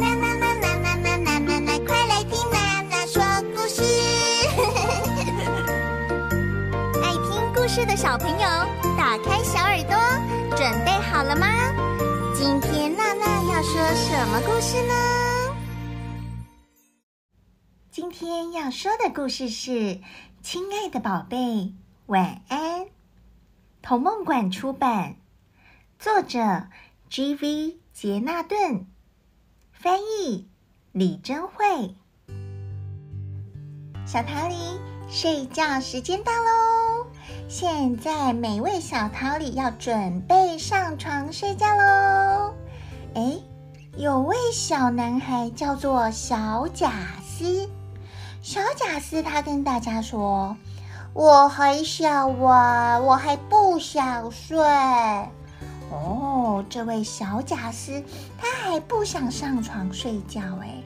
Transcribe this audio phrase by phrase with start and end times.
[0.00, 1.78] 啦啦啦啦啦啦啦啦啦！
[1.86, 3.22] 快来听娜娜说
[3.54, 3.82] 故事。
[7.02, 8.38] 爱听故事的小朋友，
[8.96, 9.94] 打开小耳朵，
[10.56, 11.46] 准备好了吗？
[12.34, 14.94] 今天娜娜要说什么故事呢？
[17.90, 19.70] 今天要说的故事是
[20.42, 21.74] 《亲爱的宝贝，
[22.06, 22.80] 晚安》。
[23.82, 25.16] 童梦馆出版，
[25.98, 26.68] 作者
[27.10, 27.76] G.V.
[27.92, 28.86] 杰纳顿，
[29.82, 30.46] 翻译
[30.92, 31.94] 李贞慧。
[34.04, 34.54] 小桃李，
[35.08, 37.06] 睡觉时间到喽！
[37.48, 42.52] 现在每位小桃李要准备上床睡觉喽。
[43.14, 43.38] 哎，
[43.96, 46.92] 有位小男孩叫做小贾
[47.24, 47.66] 斯，
[48.42, 50.54] 小贾斯他跟大家说。
[51.14, 54.58] 我还小啊，我还不想睡。
[55.90, 58.02] 哦，这位小贾斯
[58.38, 60.82] 他还不想上床睡觉哎。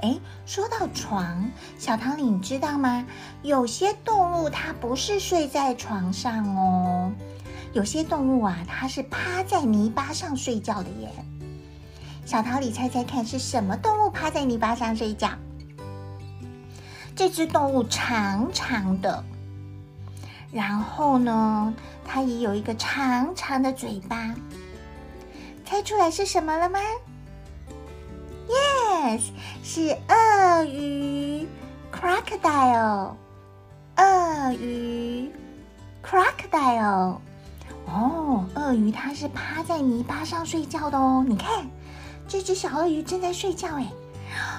[0.00, 1.48] 哎，说到床，
[1.78, 3.06] 小桃李你知道吗？
[3.42, 7.12] 有些动物它不是睡在床上哦，
[7.72, 11.08] 有些动物啊，它是趴在泥巴上睡觉的耶。
[12.24, 15.30] 小桃李猜猜看，是什么动物趴在泥巴上睡觉？
[17.14, 19.22] 这只动物长长的。
[20.52, 21.72] 然后呢，
[22.06, 24.34] 它也有一个长长的嘴巴，
[25.64, 26.78] 猜出来是什么了吗
[28.46, 29.22] ？Yes，
[29.64, 31.48] 是鳄鱼
[31.90, 33.14] ，crocodile。
[33.96, 35.30] 鳄鱼
[36.04, 37.16] ，crocodile。
[37.86, 41.24] 哦，鳄鱼它是趴在泥巴上睡觉的哦。
[41.26, 41.66] 你看，
[42.28, 43.86] 这只小鳄鱼正在睡觉哎。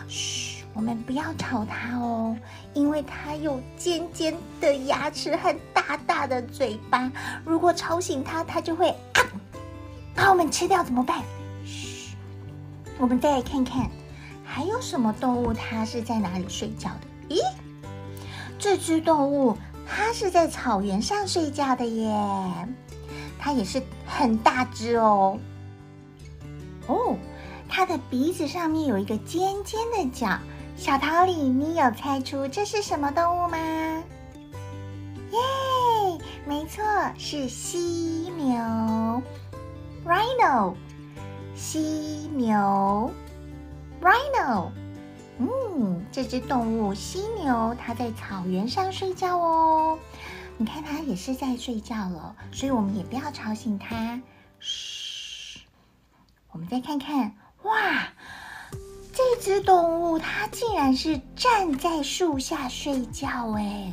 [0.07, 0.42] 嘘。
[0.75, 2.35] 我们不要吵它哦，
[2.73, 7.11] 因为它有尖尖的牙齿和大大的嘴巴。
[7.45, 9.21] 如果吵醒它，它就会啊，
[10.15, 11.21] 把我们吃掉怎么办？
[11.63, 12.15] 嘘，
[12.97, 13.87] 我们再来看看，
[14.43, 17.35] 还有什么动物它是在哪里睡觉的？
[17.35, 17.39] 咦，
[18.57, 19.55] 这只动物
[19.87, 22.11] 它是在草原上睡觉的耶，
[23.37, 25.37] 它也是很大只哦。
[26.87, 27.15] 哦，
[27.69, 30.39] 它的鼻子上面有一个尖尖的角。
[30.83, 33.57] 小桃李，你有猜出这是什么动物吗？
[35.31, 35.39] 耶，
[36.45, 36.83] 没错，
[37.17, 37.79] 是犀
[38.35, 39.23] 牛
[40.05, 40.75] ，rhino，
[41.55, 41.79] 犀
[42.35, 43.09] 牛
[44.01, 44.71] ，rhino。
[45.37, 49.97] 嗯，这只动物犀牛，它在草原上睡觉哦。
[50.57, 54.21] 你看，它也是在睡觉了，所以我们也不要吵醒它。
[54.59, 55.61] 嘘，
[56.51, 58.09] 我们再看看，哇！
[59.23, 63.91] 这只动物它竟然是站在树下睡觉哎！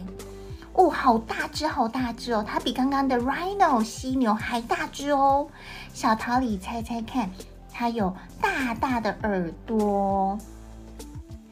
[0.73, 2.45] 哦，好大只，好大只哦！
[2.47, 5.47] 它比刚刚的 rhino 犀牛还大只哦。
[5.93, 7.31] 小桃李猜猜看，
[7.73, 10.37] 它有大大的耳朵，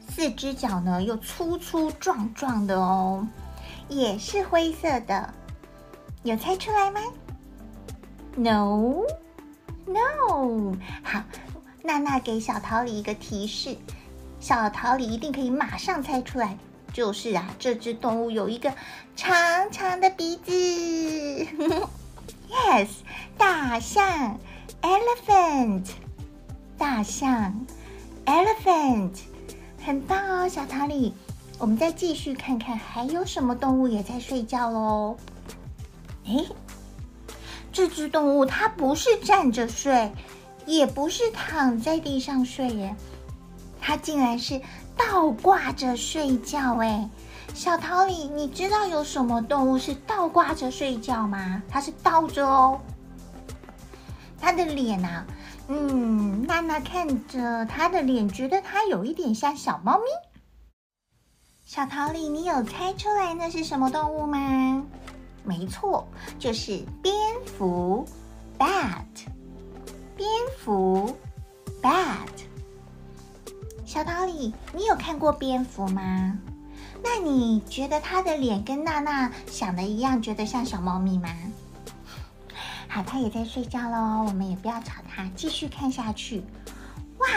[0.07, 3.25] 四只脚呢又粗粗壮壮的哦，
[3.87, 5.33] 也是灰色的。
[6.23, 6.99] 有猜出来吗
[8.35, 9.05] ？No，No，
[11.01, 11.21] 好。
[11.89, 13.75] 娜娜给小桃李一个提示，
[14.39, 16.55] 小桃李一定可以马上猜出来。
[16.93, 18.71] 就是啊，这只动物有一个
[19.15, 20.51] 长长的鼻子。
[22.47, 22.89] Yes，
[23.39, 24.39] 大象
[24.83, 25.85] ，elephant，
[26.77, 27.65] 大象
[28.25, 29.13] ，elephant，
[29.83, 31.15] 很棒哦，小桃李。
[31.57, 35.17] 我们再继续看看还有什么动物也在睡觉喽。
[36.25, 36.47] 诶，
[37.71, 40.11] 这只动物它不是站着睡。
[40.69, 42.95] 也不是躺在地上睡耶，
[43.81, 44.61] 它竟然是
[44.95, 47.09] 倒挂着睡觉哎！
[47.55, 51.63] 小桃李，你知道有什么动物是倒挂着睡觉吗？
[51.67, 52.79] 它是倒着哦。
[54.39, 55.25] 它的脸啊，
[55.69, 60.03] 嗯，娜娜看着它的脸，觉得它有一点像小猫咪。
[61.65, 64.83] 小桃李，你有猜出来那是什么动物吗？
[65.43, 66.07] 没错，
[66.37, 67.15] 就是蝙
[67.57, 68.05] 蝠
[68.59, 69.03] ，bat。
[70.19, 70.27] 蝙
[70.57, 71.15] 蝠
[71.81, 72.27] ，bat。
[73.85, 76.37] 小桃李，你有看过蝙蝠吗？
[77.01, 81.29] 那你觉得它的脸跟娜娜想的一样，觉得像小猫咪吗？
[82.89, 86.43] 好，它也在睡觉喽，我们也不要吵它，继续看下去。
[87.19, 87.27] 哇，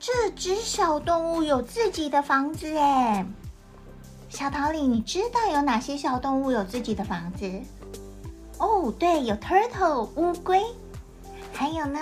[0.00, 3.24] 这只小动物有自己的房子哎。
[4.28, 7.48] 小桃李，你知道有哪些小动物有自己的房子？
[8.58, 10.60] 哦，对，有 turtle 乌龟，
[11.56, 11.98] 还有呢？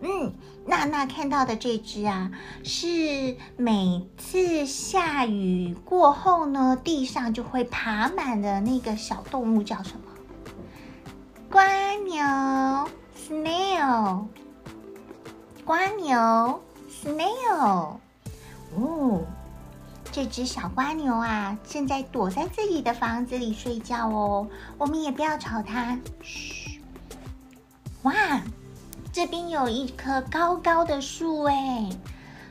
[0.00, 0.32] 嗯，
[0.64, 2.30] 娜娜看到的这只啊，
[2.64, 10.12] 是每次下雨过后呢，地上就会爬满的那个小动物，叫什么？
[11.50, 11.62] 蜗
[12.06, 14.24] 牛，snail。
[15.66, 17.98] 蜗牛，snail。
[18.76, 19.20] 哦，
[20.10, 24.48] 这只小蜗牛啊，正在躲在自己的房子里睡觉哦。
[24.78, 25.98] 我们也不要吵它。
[26.22, 26.67] 嘘。
[29.18, 29.18] 哇！
[29.18, 31.90] 这边有一棵高高的树，哎，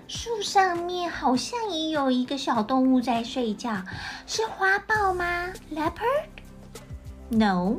[0.06, 3.84] 树上面好像也有一个小动物在睡觉，
[4.26, 7.78] 是花豹吗？Leopard？No。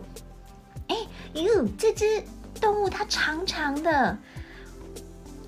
[0.88, 0.96] 哎
[1.34, 2.24] 哟，这只
[2.58, 4.16] 动物它长长的，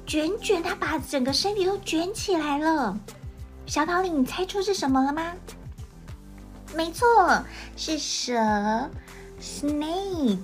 [0.06, 2.94] 卷卷，它把整个身体都卷起来了。
[3.64, 5.32] 小桃李，你猜出是什么了吗？
[6.74, 7.42] 没错，
[7.74, 8.34] 是蛇
[9.40, 10.36] ，Snake，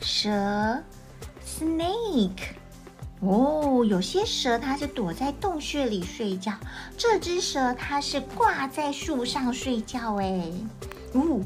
[0.00, 0.82] 蛇。
[1.56, 2.56] Snake，
[3.20, 6.52] 哦，有些蛇它是躲在洞穴里睡觉，
[6.98, 10.50] 这只蛇它是挂在树上睡觉哎，
[11.12, 11.40] 哦，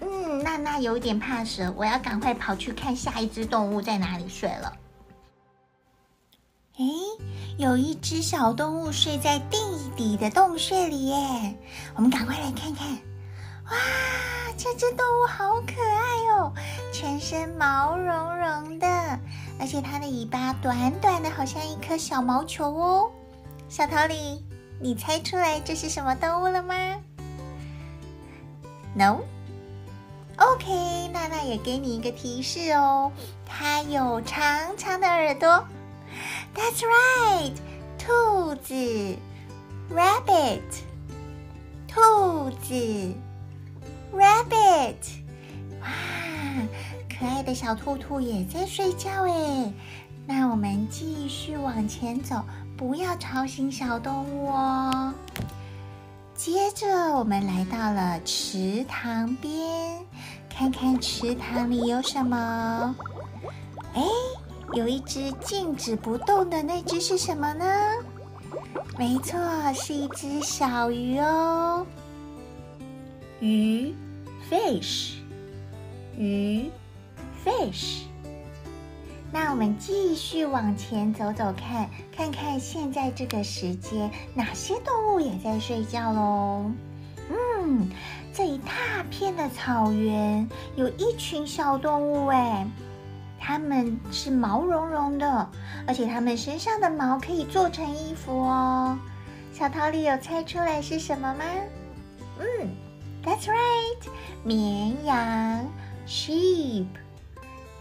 [0.00, 4.72] 嗯，娜娜有点怕蛇，我要赶快跑去看下一只动物在哪里睡了。
[6.76, 6.84] 哎，
[7.58, 9.58] 有一只小动物睡在地
[9.96, 11.56] 底的洞穴里耶，
[11.96, 12.96] 我们赶快来看看。
[13.66, 13.72] 哇，
[14.56, 16.52] 这只动物好可爱哦，
[16.92, 18.86] 全身毛茸茸的。
[19.58, 23.10] 而且它的尾巴短短的，好像一颗小毛球哦。
[23.68, 24.44] 小桃李，
[24.80, 26.74] 你猜出来这是什么动物了吗
[28.94, 29.20] ？No。
[30.36, 33.12] OK，娜娜也给你一个提示哦，
[33.46, 35.64] 它有长长的耳朵。
[36.54, 37.54] That's right，
[37.96, 38.74] 兔子
[39.92, 40.60] ，Rabbit，
[41.86, 43.14] 兔子
[44.14, 44.94] ，Rabbit
[45.80, 45.88] 哇。
[47.16, 49.72] 可爱的小兔兔也在睡觉哎，
[50.26, 52.42] 那我们继续往前走，
[52.76, 55.14] 不要吵醒小动物哦。
[56.34, 60.04] 接着我们来到了池塘边，
[60.50, 62.94] 看看池塘里有什么。
[63.94, 64.02] 哎，
[64.72, 67.64] 有一只静止不动的那只是什么呢？
[68.98, 69.38] 没错，
[69.72, 71.86] 是一只小鱼哦。
[73.38, 73.94] 鱼
[74.50, 75.14] ，fish，
[76.16, 76.70] 鱼。
[77.44, 78.04] Fish，
[79.30, 86.70] 那我们继续往前走走看，看看现在这个时间哪些动物也在睡觉喽。
[87.28, 87.86] 嗯，
[88.32, 92.66] 这一大片的草原有一群小动物哎，
[93.38, 95.50] 它们是毛茸茸的，
[95.86, 98.98] 而且它们身上的毛可以做成衣服哦。
[99.52, 101.44] 小桃李有猜出来是什么吗？
[102.40, 102.70] 嗯
[103.23, 103.99] ，That's right，
[104.43, 105.71] 绵羊，
[106.07, 106.87] Sheep。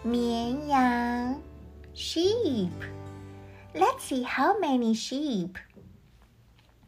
[0.05, 1.43] 绵羊，
[1.95, 5.59] sheep。Let's see how many sheep.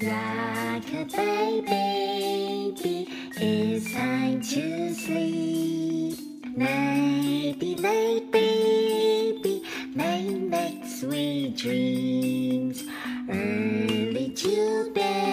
[0.00, 6.20] Like a baby, it's time to sleep.
[6.56, 12.84] Maybe, late baby, may make sweet dreams.
[13.28, 15.25] Early to bed.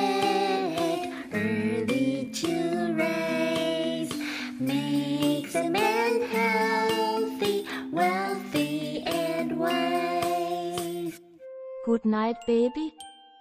[12.04, 12.94] Good night, baby.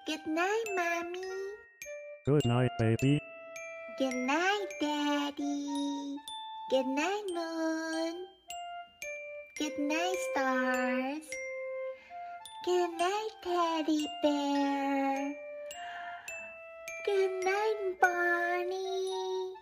[0.07, 1.21] Good night, mommy.
[2.27, 3.19] Good night, baby.
[3.99, 6.17] Good night, daddy.
[6.71, 8.15] Good night, moon.
[9.59, 11.27] Good night, stars.
[12.65, 15.35] Good night, teddy bear.
[17.05, 19.55] Good night, Bonnie.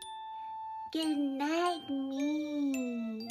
[0.93, 3.30] Good night, me.